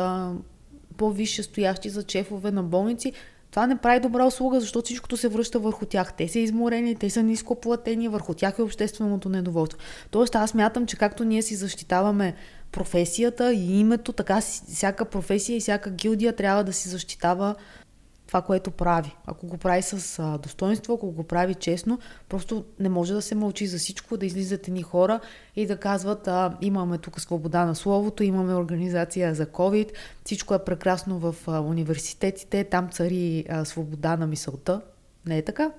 [0.96, 3.12] по-висше стоящи за чефове на болници,
[3.50, 6.12] това не прави добра услуга, защото всичкото се връща върху тях.
[6.12, 9.78] Те са изморени, те са ниско платени, върху тях е общественото недоволство.
[10.10, 12.34] Тоест аз мятам, че както ние си защитаваме
[12.72, 17.54] професията и името, така всяка професия и всяка гилдия трябва да си защитава
[18.28, 19.16] това, което прави.
[19.26, 23.34] Ако го прави с а, достоинство, ако го прави честно, просто не може да се
[23.34, 25.20] мълчи за всичко, да излизат едни хора
[25.56, 29.90] и да казват, а, имаме тук свобода на словото, имаме организация за COVID,
[30.24, 34.80] всичко е прекрасно в а, университетите, там цари а, свобода на мисълта.
[35.26, 35.70] Не е така?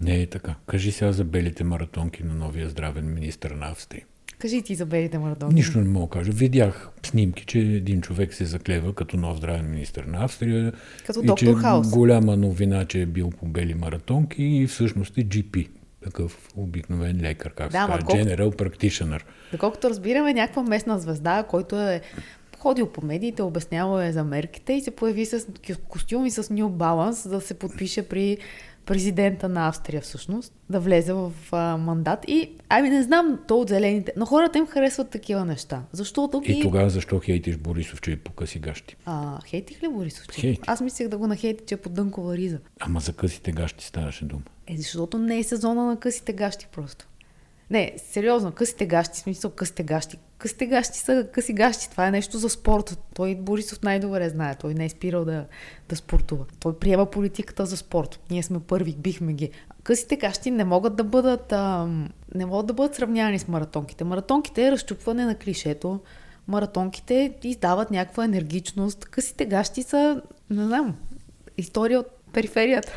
[0.00, 0.54] Не е така.
[0.66, 4.04] Кажи сега за белите маратонки на новия здравен министр на Австрия.
[4.44, 5.54] Кажи ти за белите маратонки.
[5.54, 6.32] Нищо не мога да кажа.
[6.32, 10.72] Видях снимки, че един човек се заклева като нов здравен министр на Австрия.
[11.06, 11.90] Като и доктор че Хаус.
[11.90, 15.68] голяма новина, че е бил по бели маратонки и всъщност е GP.
[16.04, 18.22] Такъв обикновен лекар, как да, се казва, колко...
[18.22, 19.22] General Practitioner.
[19.52, 22.00] Доколкото разбираме, някаква местна звезда, който е
[22.58, 25.46] ходил по медиите, обяснявал е за мерките и се появи с
[25.88, 28.38] костюми с New Balance, за да се подпише при
[28.86, 32.24] президента на Австрия всъщност, да влезе в а, мандат.
[32.28, 35.82] И, ами не знам, то от зелените, но хората им харесват такива неща.
[35.92, 36.62] Защото и, и...
[36.62, 38.96] тогава защо хейтиш Борисов, че е по къси гащи?
[39.04, 40.28] А, хейтих ли Борисов?
[40.28, 40.40] Че?
[40.40, 40.60] Хейти.
[40.66, 42.58] Аз мислех да го нахейти, че е по дънкова риза.
[42.80, 44.42] Ама за късите гащи ставаше дума.
[44.66, 47.06] Е, защото не е сезона на късите гащи просто.
[47.70, 50.16] Не, сериозно, късите гащи, смисъл късите гащи.
[50.44, 51.90] Късите гащи са къси гащи.
[51.90, 52.98] Това е нещо за спорт.
[53.14, 54.54] Той Борисов най-добре знае.
[54.54, 55.46] Той не е спирал да,
[55.88, 56.44] да спортува.
[56.60, 58.20] Той приема политиката за спорт.
[58.30, 59.50] Ние сме първи, бихме ги.
[59.82, 61.88] Късите гащи не могат да бъдат, а,
[62.34, 64.04] не могат да бъдат сравнявани с маратонките.
[64.04, 66.00] Маратонките е разчупване на клишето.
[66.48, 69.04] Маратонките издават някаква енергичност.
[69.04, 70.96] Късите гащи са, не знам,
[71.58, 72.92] история от периферията.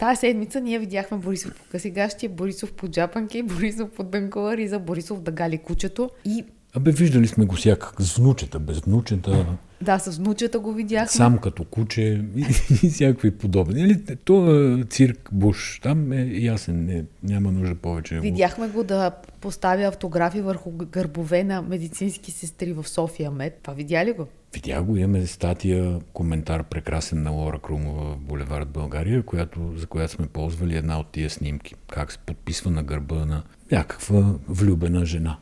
[0.00, 4.78] Тая седмица ние видяхме Борисов по къси гащи, Борисов по джапанки, Борисов по дънкова риза,
[4.78, 9.46] Борисов да гали кучето и Абе, виждали сме го всякак с внучета, без внучета.
[9.82, 11.08] Да, с внучета го видяхме.
[11.08, 12.40] Сам като куче и,
[12.82, 13.82] и всякакви подобни.
[13.82, 18.20] Нали, то е цирк Буш, там е ясен, не, няма нужда повече.
[18.20, 19.10] Видяхме го да
[19.40, 23.58] поставя автографи върху гърбове на медицински сестри в София Мед.
[23.62, 24.26] Това видя ли го?
[24.54, 30.12] Видя го, имаме статия, коментар прекрасен на Лора Крумова в Булевард България, която, за която
[30.12, 31.74] сме ползвали една от тия снимки.
[31.90, 35.38] Как се подписва на гърба на някаква влюбена жена.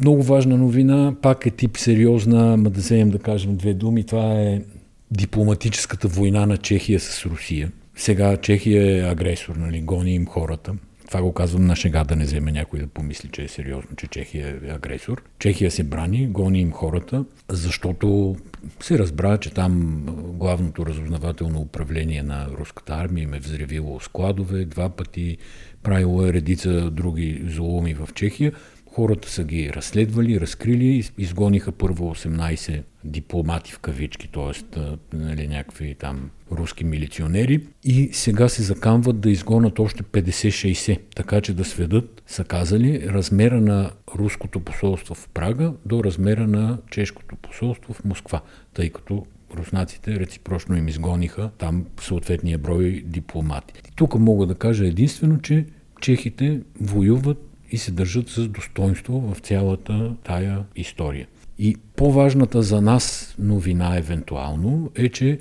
[0.00, 4.04] Много важна новина, пак е тип сериозна, ма да вземем да кажем две думи.
[4.04, 4.62] Това е
[5.10, 7.72] дипломатическата война на Чехия с Русия.
[7.96, 10.74] Сега Чехия е агресор, нали, гони им хората.
[11.08, 14.06] Това го казвам на шега, да не вземе някой да помисли, че е сериозно, че
[14.06, 15.22] Чехия е агресор.
[15.38, 18.36] Чехия се брани, гони им хората, защото
[18.80, 20.04] се разбра, че там
[20.38, 25.36] главното разузнавателно управление на руската армия им е взревило складове, два пъти
[25.82, 28.52] правило е редица други злоуми в Чехия.
[28.94, 34.78] Хората са ги разследвали, разкрили, изгониха първо 18 дипломати в кавички, т.е.
[35.16, 41.54] Нали, някакви там руски милиционери и сега се закамват да изгонат още 50-60, така че
[41.54, 47.92] да сведат, са казали, размера на руското посолство в Прага до размера на чешкото посолство
[47.94, 48.40] в Москва,
[48.74, 53.74] тъй като руснаците реципрочно им изгониха там съответния брой дипломати.
[53.96, 55.66] Тук мога да кажа единствено, че
[56.00, 61.26] чехите воюват и се държат с достоинство в цялата тая история.
[61.58, 65.38] И по-важната за нас новина евентуално е, че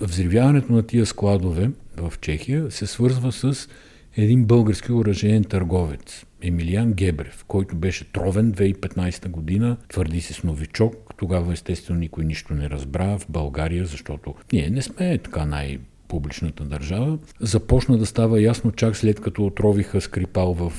[0.00, 3.68] взривяването на тия складове в Чехия се свързва с
[4.16, 10.94] един български оръжеен търговец, Емилиан Гебрев, който беше тровен 2015 година, твърди се с новичок.
[11.16, 15.78] Тогава естествено никой нищо не разбра в България, защото ние не сме така най-
[16.14, 20.72] публичната държава, започна да става ясно чак след като отровиха Скрипал в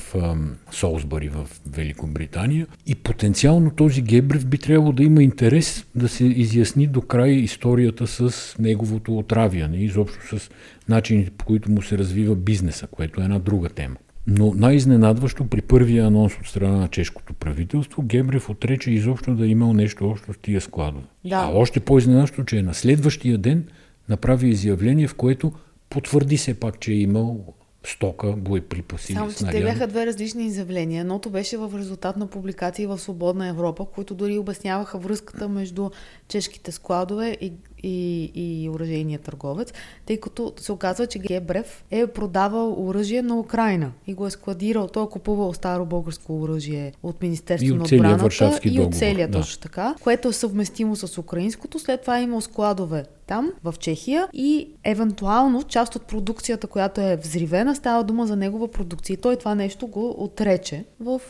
[0.70, 6.86] Солсбъри в Великобритания и потенциално този Гебрев би трябвало да има интерес да се изясни
[6.86, 10.50] до край историята с неговото отравяне, изобщо с
[10.88, 13.96] начините по които му се развива бизнеса, което е една друга тема.
[14.26, 19.48] Но най-изненадващо при първия анонс от страна на чешкото правителство, Гебрев отрече изобщо да е
[19.48, 21.04] имал нещо общо с тия складове.
[21.24, 21.36] Да.
[21.36, 23.64] А още по-изненадващо, че е на следващия ден
[24.08, 25.52] направи изявление, в което
[25.90, 27.54] потвърди се пак, че е имал
[27.86, 29.12] стока, боеприпаси.
[29.12, 31.00] Само, че те бяха две различни изявления.
[31.00, 35.90] Едното беше в резултат на публикации в Свободна Европа, които дори обясняваха връзката между
[36.28, 37.52] чешките складове и,
[37.86, 39.72] и, и оръжейния търговец,
[40.06, 44.88] тъй като се оказва, че Гебрев е продавал оръжие на Украина и го е складирал.
[44.88, 49.38] Той е купувал старо българско оръжие от Министерството на отбраната и от целия да.
[49.38, 51.78] точно така, което е съвместимо с украинското.
[51.78, 57.16] След това е имал складове там, в Чехия и евентуално част от продукцията, която е
[57.16, 59.14] взривена, става дума за негова продукция.
[59.14, 61.20] И той това нещо го отрече в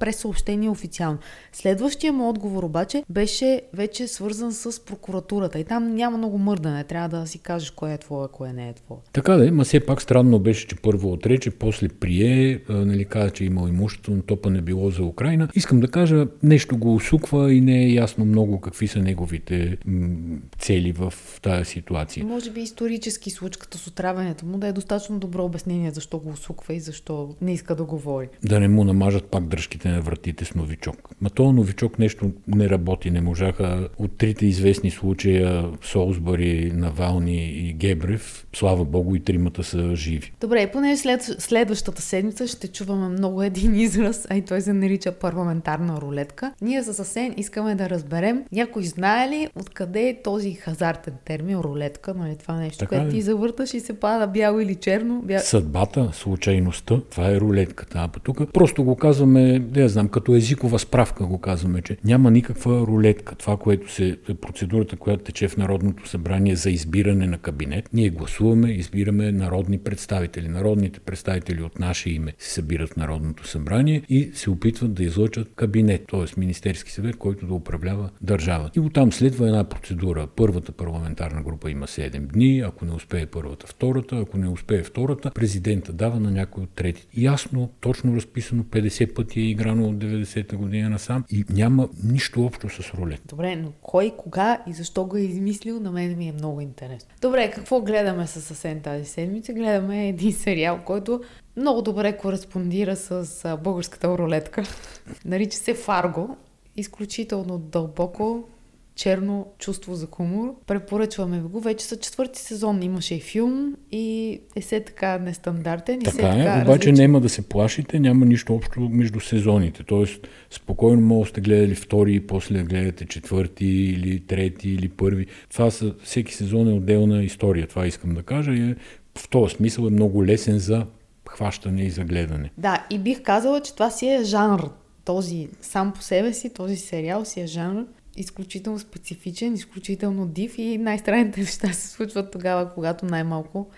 [0.00, 1.18] пресъобщение официално.
[1.52, 5.58] Следващия му отговор обаче беше вече свързан с прокуратурата.
[5.58, 6.84] И там няма много мърдане.
[6.84, 8.98] Трябва да си кажеш кое е твое, кое не е твое.
[9.12, 13.44] Така да, ма все пак странно беше, че първо отрече, после прие, нали, каза, че
[13.44, 15.48] имал имущество, но то па не било за Украина.
[15.54, 20.36] Искам да кажа, нещо го усуква и не е ясно много какви са неговите м-
[20.58, 22.26] цели в тази ситуация.
[22.26, 26.74] Може би исторически случката с отравянето му да е достатъчно добро обяснение защо го усуква
[26.74, 28.28] и защо не иска да говори.
[28.44, 30.96] Да не му намажат пак дръжките на вратите с новичок.
[31.20, 37.72] Ма то новичок нещо не работи, не можаха от трите известни случая Солсбъри, Навални и
[37.72, 40.32] Гебрев, слава богу и тримата са живи.
[40.40, 45.12] Добре, поне след следващата седмица ще чуваме много един израз, а и той се нарича
[45.12, 46.52] парламентарна рулетка.
[46.62, 52.14] Ние за съвсем искаме да разберем някой знае ли откъде е този хазартен термин рулетка,
[52.14, 55.22] нали това нещо, така което ти завърташ и се пада бяло или черно.
[55.24, 55.38] Бя...
[55.38, 57.98] Съдбата, случайността, това е рулетката.
[57.98, 62.30] А тук просто го казваме, да я знам, като езикова справка го казваме, че няма
[62.30, 63.34] никаква рулетка.
[63.34, 68.70] Това, което се, процедурата, която тече в Народното събрание за избиране на кабинет, ние гласуваме,
[68.70, 70.48] избираме народни представители.
[70.48, 75.54] Народните представители от наше име се събират в Народното събрание и се опитват да излъчат
[75.54, 76.40] кабинет, т.е.
[76.40, 78.70] Министерски съвет, който да управлява държава.
[78.76, 80.28] И оттам следва една процедура.
[80.36, 85.30] Първата парламентарна група има 7 дни, ако не успее първата, втората, ако не успее втората,
[85.30, 87.06] президента дава на някой от трети.
[87.16, 92.68] Ясно, точно разписано, 50 пъти е играно от 90-та година насам и няма нищо общо
[92.68, 93.20] с ролет.
[93.28, 97.10] Добре, но кой, кога и защо го е измислил, на мен ми е много интересно.
[97.20, 99.52] Добре, какво гледаме с съвсем тази седмица?
[99.52, 101.20] Гледаме един сериал, който
[101.56, 104.62] много добре кореспондира с българската рулетка.
[105.24, 106.36] Нарича се Фарго.
[106.76, 108.48] Изключително дълбоко,
[108.94, 110.54] черно чувство за хумор.
[110.66, 111.60] Препоръчваме го.
[111.60, 112.82] Вече са четвърти сезон.
[112.82, 116.00] Имаше и филм и е се така нестандартен.
[116.00, 116.94] Така, и се е, така обаче различен.
[116.94, 119.82] няма да се плашите, няма нищо общо между сезоните.
[119.82, 125.26] Тоест, спокойно може сте гледали втори и после да гледате четвърти или трети или първи.
[125.52, 127.66] Това са, всеки сезон е отделна история.
[127.66, 128.52] Това искам да кажа.
[128.52, 128.74] Е,
[129.18, 130.86] в този смисъл е много лесен за
[131.28, 132.50] хващане и за гледане.
[132.58, 134.70] Да, и бих казала, че това си е жанр
[135.04, 137.84] този сам по себе си, този сериал си е жанр,
[138.16, 143.70] изключително специфичен, изключително див и най-странните неща се случват тогава, когато най-малко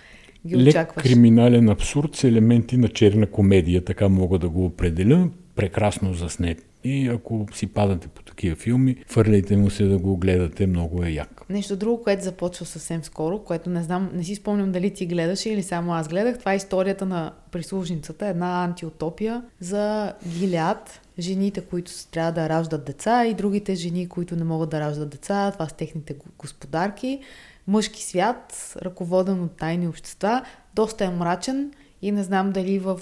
[0.46, 1.04] ги Лек очакваш.
[1.04, 5.28] криминален абсурд с елементи на черна комедия, така мога да го определя.
[5.54, 6.66] прекрасно заснет.
[6.86, 11.10] И ако си падате по такива филми, фърляйте му се да го гледате, много е
[11.10, 11.42] як.
[11.50, 15.50] Нещо друго, което започва съвсем скоро, което не знам, не си спомням дали ти гледаше
[15.50, 21.92] или само аз гледах, това е историята на прислужницата, една антиутопия за Гилеад, жените, които
[22.10, 25.74] трябва да раждат деца и другите жени, които не могат да раждат деца, това са
[25.74, 27.20] техните господарки.
[27.66, 30.42] Мъжки свят, ръководен от тайни общества,
[30.74, 31.70] доста е мрачен
[32.02, 33.00] и не знам дали в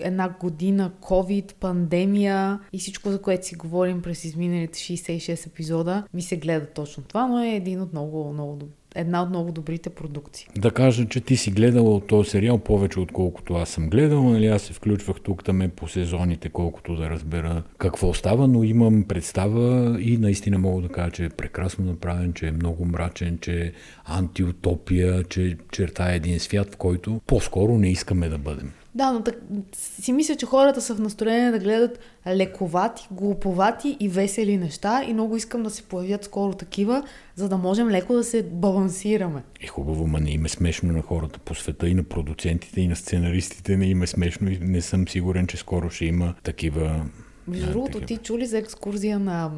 [0.00, 6.22] една година COVID, пандемия и всичко, за което си говорим през изминалите 66 епизода, ми
[6.22, 8.56] се гледа точно това, но е един от много, много
[8.94, 10.48] една от много добрите продукции.
[10.58, 14.62] Да кажа, че ти си гледала този сериал повече отколкото аз съм гледал, нали аз
[14.62, 20.16] се включвах тук там по сезоните, колкото да разбера какво става, но имам представа и
[20.16, 23.72] наистина мога да кажа, че е прекрасно направен, че е много мрачен, че е
[24.04, 28.72] антиутопия, че черта е един свят, в който по-скоро не искаме да бъдем.
[28.94, 29.34] Да, но так,
[29.72, 35.12] си мисля, че хората са в настроение да гледат лековати, глуповати и весели неща и
[35.12, 39.42] много искам да се появят скоро такива, за да можем леко да се балансираме.
[39.60, 42.88] И хубаво, ма не им е смешно на хората по света и на продуцентите и
[42.88, 47.06] на сценаристите не им е смешно и не съм сигурен, че скоро ще има такива...
[47.48, 49.50] Между другото, ти чули за екскурзия на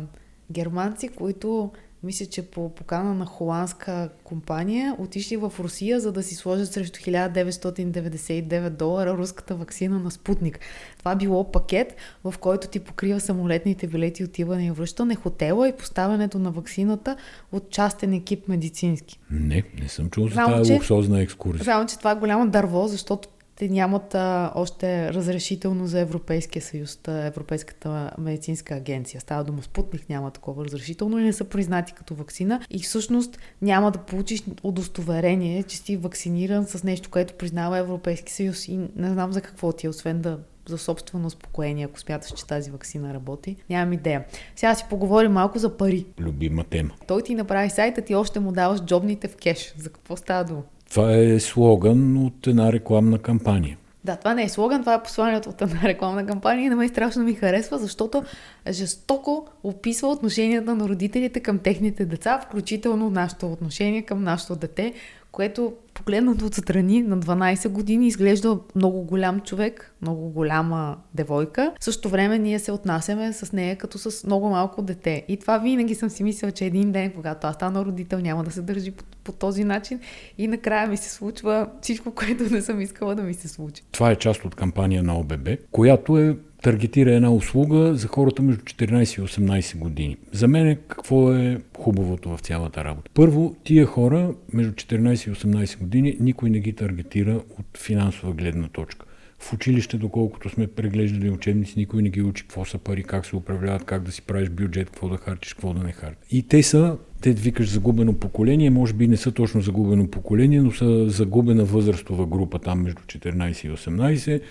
[0.53, 1.71] германци, които
[2.03, 7.01] мисля, че по покана на холандска компания, отишли в Русия, за да си сложат срещу
[7.01, 10.59] 1999 долара руската вакцина на Спутник.
[10.99, 16.39] Това било пакет, в който ти покрива самолетните билети, отиване и връщане, хотела и поставянето
[16.39, 17.17] на вакцината
[17.53, 19.19] от частен екип медицински.
[19.31, 21.65] Не, не съм чул за тази луксозна екскурзия.
[21.65, 23.29] Само, че това е голямо дърво, защото
[23.61, 29.21] те нямат а, още разрешително за Европейския съюз, Европейската медицинска агенция.
[29.21, 32.61] Става дума Спутник, няма такова разрешително и не са признати като вакцина.
[32.71, 38.69] И всъщност няма да получиш удостоверение, че си вакциниран с нещо, което признава Европейски съюз.
[38.69, 42.47] И не знам за какво ти е, освен да за собствено успокоение, ако смяташ, че
[42.47, 43.57] тази вакцина работи.
[43.71, 44.25] Нямам идея.
[44.57, 46.07] Сега си поговорим малко за пари.
[46.21, 46.91] Любима тема.
[47.07, 49.75] Той ти направи сайта, ти още му даваш джобните в кеш.
[49.77, 50.63] За какво става дума?
[50.91, 53.77] Това е слоган от една рекламна кампания.
[54.05, 56.89] Да, това не е слоган, това е посланието от една рекламна кампания и на мен
[56.89, 58.25] страшно ми харесва, защото
[58.71, 64.93] жестоко описва отношенията на родителите към техните деца, включително нашето отношение към нашето дете,
[65.33, 71.73] което погледнато отстрани на 12 години изглежда много голям човек, много голяма девойка.
[71.81, 75.25] В същото време ние се отнасяме с нея като с много малко дете.
[75.29, 78.51] И това винаги съм си мислила, че един ден, когато аз стана родител, няма да
[78.51, 80.01] се държи по, по този начин.
[80.39, 83.83] И накрая ми се случва всичко, което не съм искала да ми се случи.
[83.93, 88.63] Това е част от кампания на ОББ, която е таргетира една услуга за хората между
[88.63, 90.17] 14 и 18 години.
[90.33, 93.11] За мен какво е хубавото в цялата работа?
[93.15, 98.69] Първо, тия хора между 14 и 18 години никой не ги таргетира от финансова гледна
[98.69, 99.07] точка.
[99.39, 103.37] В училище, доколкото сме преглеждали учебници, никой не ги учи какво са пари, как се
[103.37, 106.19] управляват, как да си правиш бюджет, какво да харчиш, какво да не харчиш.
[106.31, 110.71] И те са, те викаш загубено поколение, може би не са точно загубено поколение, но
[110.71, 114.43] са загубена възрастова група там между 14 и 18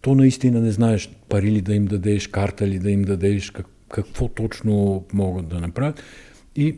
[0.00, 3.66] то наистина не знаеш пари ли да им дадеш, карта ли да им дадеш, как,
[3.88, 6.02] какво точно могат да направят.
[6.56, 6.76] И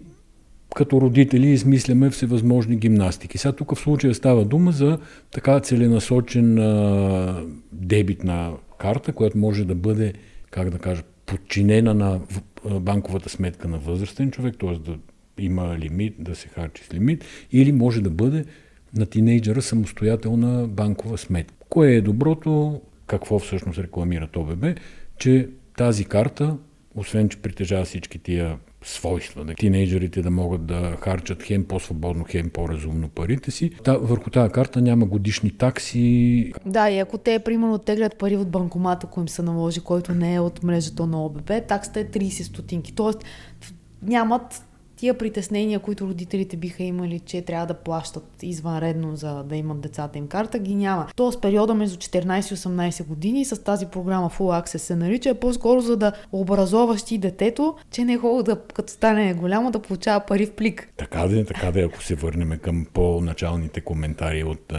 [0.74, 3.38] като родители измисляме всевъзможни гимнастики.
[3.38, 4.98] Сега тук в случая става дума за
[5.30, 10.12] така целенасочен а, дебитна карта, която може да бъде,
[10.50, 12.20] как да кажа, подчинена на
[12.80, 14.90] банковата сметка на възрастен човек, т.е.
[14.90, 14.98] да
[15.38, 18.44] има лимит, да се харчи с лимит, или може да бъде
[18.96, 21.54] на тинейджера самостоятелна банкова сметка.
[21.68, 22.80] Кое е доброто?
[23.12, 24.64] какво всъщност рекламират ОББ,
[25.18, 26.56] че тази карта,
[26.94, 32.50] освен че притежава всички тия свойства, да тинейджерите да могат да харчат хем по-свободно, хем
[32.50, 33.70] по-разумно парите си.
[33.84, 36.52] Та, върху тази карта няма годишни такси.
[36.66, 40.34] Да, и ако те, примерно, теглят пари от банкомата, който им се наложи, който не
[40.34, 42.94] е от мрежата на ОББ, таксата е 30 стотинки.
[42.94, 43.24] Тоест,
[44.02, 44.64] нямат
[45.02, 50.18] тия притеснения, които родителите биха имали, че трябва да плащат извънредно за да имат децата
[50.18, 51.06] им карта, ги няма.
[51.16, 55.34] Тоест периода между 14 и 18 години с тази програма Full Access се нарича е
[55.34, 59.82] по-скоро за да образоваш ти детето, че не е хубаво да, като стане голямо, да
[59.82, 60.88] получава пари в плик.
[60.96, 64.72] Така да, така да, ако се върнем към по-началните коментари от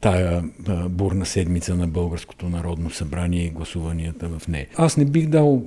[0.00, 0.44] тая
[0.88, 4.66] бурна седмица на Българското народно събрание и гласуванията в нея.
[4.76, 5.62] Аз не бих дал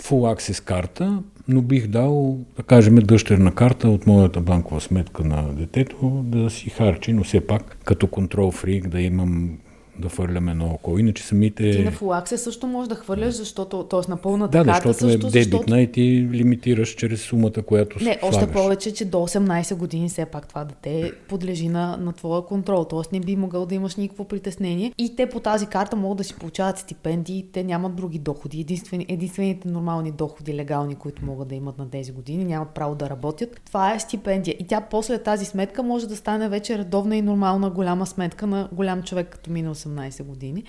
[0.00, 5.52] Full Access карта, но бих дал, да кажем, дъщерна карта от моята банкова сметка на
[5.52, 9.58] детето да си харчи, но все пак като контрол фрик да имам
[9.98, 10.98] да фърляме едно око.
[10.98, 11.70] Иначе самите...
[11.70, 14.10] Ти на Access също можеш да хвърляш, защото, т.е.
[14.10, 18.18] на пълната Да, карта защото също, е дебитна и ти лимитираш чрез сумата, която Не,
[18.20, 18.36] слагаш.
[18.36, 22.84] още повече, че до 18 години все пак това дете подлежи на, на твоя контрол.
[22.84, 24.92] Тоест не би могъл да имаш никакво притеснение.
[24.98, 28.60] И те по тази карта могат да си получават стипендии, те нямат други доходи.
[28.60, 33.10] Единствени, единствените нормални доходи, легални, които могат да имат на тези години, нямат право да
[33.10, 33.60] работят.
[33.66, 34.56] Това е стипендия.
[34.58, 38.68] И тя после тази сметка може да стане вече редовна и нормална голяма сметка на
[38.72, 40.64] голям човек, като мине 18 години.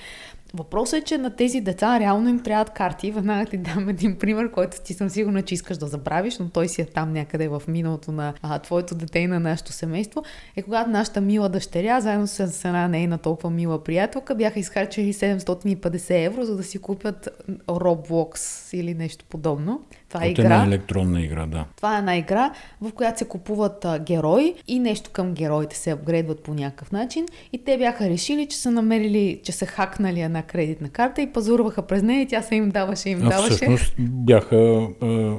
[0.54, 3.12] Въпросът е, че на тези деца реално им трябват карти.
[3.20, 6.68] Веднага ти дам един пример, който ти съм сигурна, че искаш да забравиш, но той
[6.68, 10.24] си е там някъде в миналото на а, твоето дете и на нашето семейство.
[10.56, 16.26] Е когато нашата мила дъщеря, заедно с една нейна толкова мила приятелка, бяха изхарчили 750
[16.26, 17.30] евро, за да си купят
[17.68, 18.38] Roblox
[18.78, 19.82] или нещо подобно.
[20.10, 20.44] Това е игра.
[20.44, 21.66] една електронна игра, да.
[21.76, 25.92] Това е една игра, в която се купуват а, герои и нещо към героите се
[25.92, 27.26] апгрейдват по някакъв начин.
[27.54, 31.82] И те бяха решили, че са намерили, че са хакнали една кредитна карта и пазурваха
[31.82, 33.54] през нея и тя се им даваше, им А даваше.
[33.54, 35.34] всъщност бяха, а,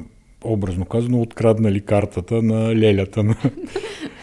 [0.45, 3.37] образно казано, откраднали картата на лелята на,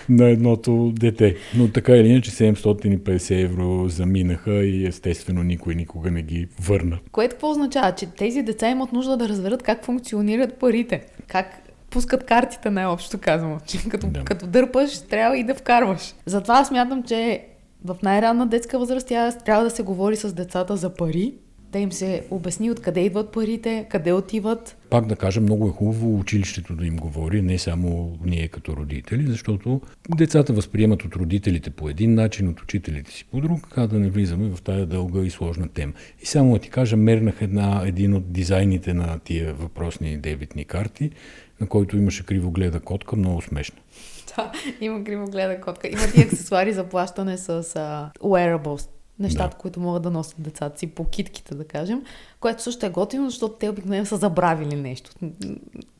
[0.09, 1.35] на едното дете.
[1.57, 6.99] Но така или иначе 750 евро заминаха и естествено никой никога не ги върна.
[7.11, 7.95] Което какво означава?
[7.95, 11.03] Че тези деца имат нужда да разберат как функционират парите.
[11.27, 11.45] Как
[11.89, 13.57] пускат картите най-общо казано.
[13.67, 14.23] Че като, Да.
[14.23, 16.13] като дърпаш, трябва и да вкарваш.
[16.25, 17.41] Затова смятам, че
[17.85, 21.33] в най-ранна детска възраст тя трябва да се говори с децата за пари,
[21.71, 24.77] да им се обясни откъде идват парите, къде отиват.
[24.89, 29.27] Пак да кажа, много е хубаво училището да им говори, не само ние като родители,
[29.27, 29.81] защото
[30.17, 34.09] децата възприемат от родителите по един начин, от учителите си по друг, а да не
[34.09, 35.93] влизаме в тая дълга и сложна тема.
[36.21, 41.11] И само да ти кажа, мернах една, един от дизайните на тия въпросни дебитни карти,
[41.61, 43.77] на който имаше кривогледа котка, много смешна.
[44.37, 45.87] Да, има кривогледа котка.
[45.87, 48.89] Има и аксесуари за плащане с а, wearables.
[49.19, 49.61] Нещата, да.
[49.61, 52.03] които могат да носят децата си по китките, да кажем.
[52.39, 55.11] Което също е готино, защото те обикновено са забравили нещо.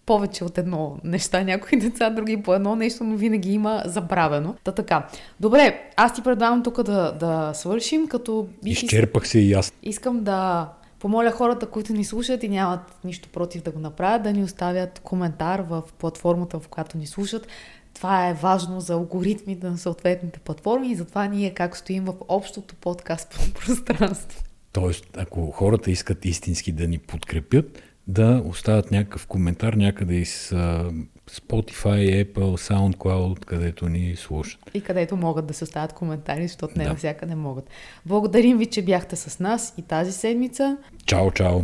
[0.05, 1.43] Повече от едно неща.
[1.43, 4.55] Някои деца, други по едно нещо, но винаги има забравено.
[4.63, 5.07] Та така.
[5.39, 9.73] Добре, аз ти предлагам тук да, да свършим, като бих Изчерпах се и аз.
[9.83, 10.69] искам да
[10.99, 14.99] помоля хората, които ни слушат и нямат нищо против да го направят, да ни оставят
[14.99, 17.47] коментар в платформата, в която ни слушат.
[17.97, 22.75] Това е важно за алгоритмите на съответните платформи и затова ние как стоим в общото
[22.75, 24.43] подкаст пространство.
[24.71, 30.49] Тоест, ако хората искат истински да ни подкрепят, да оставят някакъв коментар някъде из
[31.31, 34.59] Spotify, Apple, SoundCloud, където ни слушат.
[34.73, 36.89] И където могат да се оставят коментари, защото не Да.
[36.89, 37.69] навсякъде могат.
[38.05, 40.77] Благодарим ви, че бяхте с нас и тази седмица.
[41.05, 41.61] Чао, чао!